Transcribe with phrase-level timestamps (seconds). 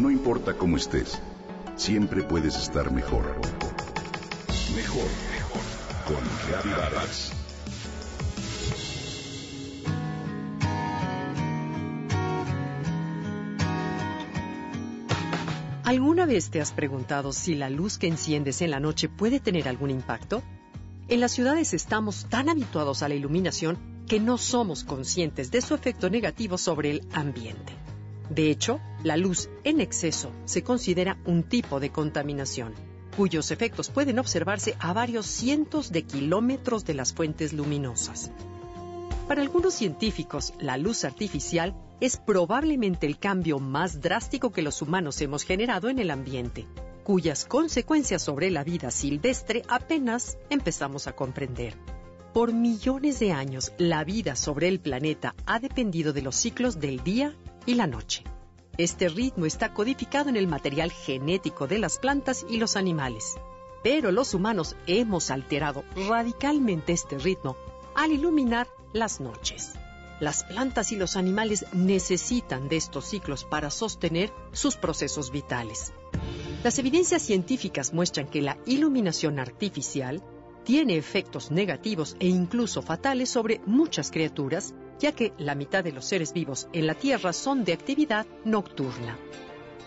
[0.00, 1.20] No importa cómo estés,
[1.76, 3.38] siempre puedes estar mejor.
[4.74, 5.60] Mejor, mejor.
[6.06, 6.16] Con
[6.48, 7.32] Reavivadas.
[15.84, 19.68] ¿Alguna vez te has preguntado si la luz que enciendes en la noche puede tener
[19.68, 20.42] algún impacto?
[21.08, 23.76] En las ciudades estamos tan habituados a la iluminación
[24.08, 27.89] que no somos conscientes de su efecto negativo sobre el ambiente.
[28.30, 32.74] De hecho, la luz en exceso se considera un tipo de contaminación,
[33.16, 38.30] cuyos efectos pueden observarse a varios cientos de kilómetros de las fuentes luminosas.
[39.26, 45.20] Para algunos científicos, la luz artificial es probablemente el cambio más drástico que los humanos
[45.20, 46.68] hemos generado en el ambiente,
[47.02, 51.76] cuyas consecuencias sobre la vida silvestre apenas empezamos a comprender.
[52.32, 57.02] Por millones de años, la vida sobre el planeta ha dependido de los ciclos del
[57.02, 57.34] día
[57.66, 58.24] y la noche.
[58.78, 63.36] Este ritmo está codificado en el material genético de las plantas y los animales.
[63.82, 67.56] Pero los humanos hemos alterado radicalmente este ritmo
[67.94, 69.72] al iluminar las noches.
[70.20, 75.92] Las plantas y los animales necesitan de estos ciclos para sostener sus procesos vitales.
[76.62, 80.22] Las evidencias científicas muestran que la iluminación artificial
[80.64, 86.04] tiene efectos negativos e incluso fatales sobre muchas criaturas, ya que la mitad de los
[86.04, 89.18] seres vivos en la Tierra son de actividad nocturna.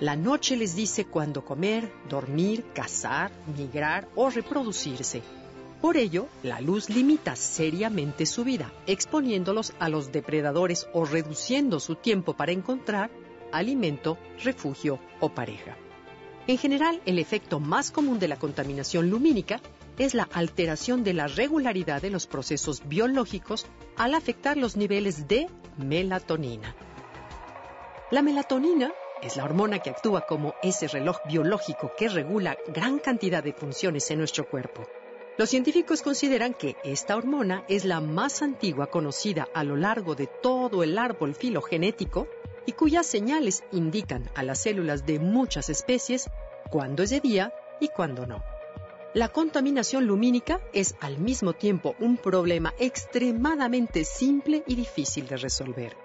[0.00, 5.22] La noche les dice cuándo comer, dormir, cazar, migrar o reproducirse.
[5.82, 11.96] Por ello, la luz limita seriamente su vida, exponiéndolos a los depredadores o reduciendo su
[11.96, 13.10] tiempo para encontrar
[13.52, 15.76] alimento, refugio o pareja.
[16.50, 19.60] En general, el efecto más común de la contaminación lumínica
[19.98, 25.46] es la alteración de la regularidad de los procesos biológicos al afectar los niveles de
[25.76, 26.74] melatonina.
[28.10, 28.90] La melatonina
[29.22, 34.10] es la hormona que actúa como ese reloj biológico que regula gran cantidad de funciones
[34.10, 34.88] en nuestro cuerpo.
[35.38, 40.26] Los científicos consideran que esta hormona es la más antigua conocida a lo largo de
[40.26, 42.26] todo el árbol filogenético
[42.66, 46.28] y cuyas señales indican a las células de muchas especies
[46.70, 48.42] cuándo es de día y cuándo no.
[49.12, 55.96] La contaminación lumínica es al mismo tiempo un problema extremadamente simple y difícil de resolver.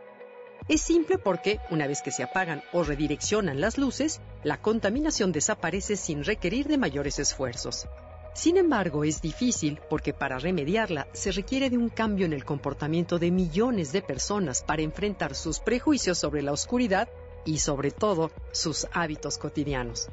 [0.67, 5.95] Es simple porque, una vez que se apagan o redireccionan las luces, la contaminación desaparece
[5.95, 7.87] sin requerir de mayores esfuerzos.
[8.33, 13.19] Sin embargo, es difícil porque para remediarla se requiere de un cambio en el comportamiento
[13.19, 17.07] de millones de personas para enfrentar sus prejuicios sobre la oscuridad
[17.45, 20.09] y sobre todo sus hábitos cotidianos.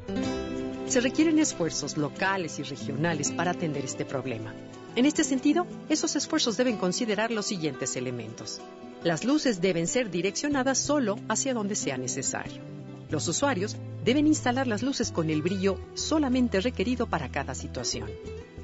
[0.86, 4.54] Se requieren esfuerzos locales y regionales para atender este problema.
[4.94, 8.60] En este sentido, esos esfuerzos deben considerar los siguientes elementos.
[9.02, 12.62] Las luces deben ser direccionadas solo hacia donde sea necesario.
[13.08, 18.10] Los usuarios deben instalar las luces con el brillo solamente requerido para cada situación.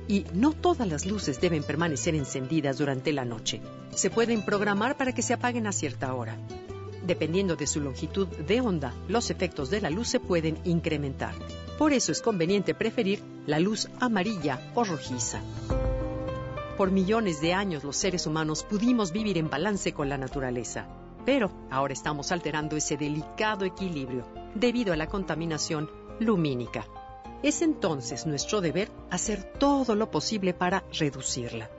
[0.06, 3.60] Y no todas las luces deben permanecer encendidas durante la noche.
[3.94, 6.38] Se pueden programar para que se apaguen a cierta hora.
[7.08, 11.34] Dependiendo de su longitud de onda, los efectos de la luz se pueden incrementar.
[11.78, 15.40] Por eso es conveniente preferir la luz amarilla o rojiza.
[16.76, 20.86] Por millones de años los seres humanos pudimos vivir en balance con la naturaleza,
[21.24, 25.90] pero ahora estamos alterando ese delicado equilibrio debido a la contaminación
[26.20, 26.84] lumínica.
[27.42, 31.70] Es entonces nuestro deber hacer todo lo posible para reducirla.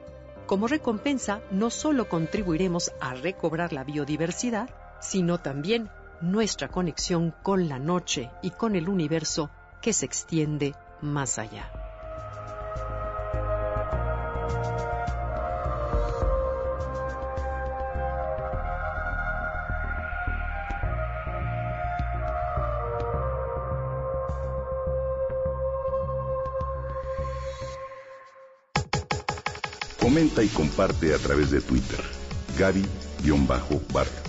[0.48, 5.90] Como recompensa, no solo contribuiremos a recobrar la biodiversidad, sino también
[6.22, 9.50] nuestra conexión con la noche y con el universo
[9.82, 11.72] que se extiende más allá.
[30.00, 32.00] Comenta y comparte a través de Twitter.
[32.58, 34.29] Gaby-Vargas.